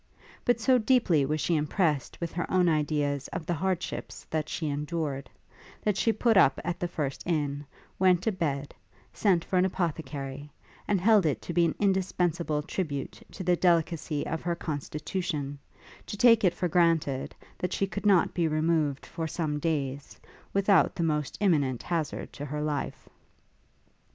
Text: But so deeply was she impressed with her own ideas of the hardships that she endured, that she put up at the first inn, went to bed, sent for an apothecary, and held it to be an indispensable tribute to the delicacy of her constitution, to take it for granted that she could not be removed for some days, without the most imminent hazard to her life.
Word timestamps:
But 0.45 0.59
so 0.59 0.79
deeply 0.79 1.27
was 1.27 1.39
she 1.41 1.55
impressed 1.55 2.19
with 2.19 2.31
her 2.31 2.49
own 2.51 2.67
ideas 2.67 3.27
of 3.27 3.45
the 3.45 3.53
hardships 3.53 4.25
that 4.31 4.49
she 4.49 4.67
endured, 4.67 5.29
that 5.83 5.95
she 5.95 6.11
put 6.11 6.37
up 6.37 6.59
at 6.63 6.79
the 6.79 6.87
first 6.87 7.21
inn, 7.27 7.63
went 7.99 8.23
to 8.23 8.31
bed, 8.31 8.73
sent 9.13 9.45
for 9.45 9.57
an 9.59 9.65
apothecary, 9.65 10.49
and 10.87 10.99
held 10.99 11.27
it 11.27 11.39
to 11.43 11.53
be 11.53 11.65
an 11.65 11.75
indispensable 11.77 12.63
tribute 12.63 13.21
to 13.29 13.43
the 13.43 13.55
delicacy 13.55 14.25
of 14.25 14.41
her 14.41 14.55
constitution, 14.55 15.59
to 16.07 16.17
take 16.17 16.43
it 16.43 16.55
for 16.55 16.67
granted 16.67 17.35
that 17.59 17.71
she 17.71 17.85
could 17.85 18.07
not 18.07 18.33
be 18.33 18.47
removed 18.47 19.05
for 19.05 19.27
some 19.27 19.59
days, 19.59 20.19
without 20.51 20.95
the 20.95 21.03
most 21.03 21.37
imminent 21.41 21.83
hazard 21.83 22.33
to 22.33 22.43
her 22.45 22.63
life. 22.63 23.07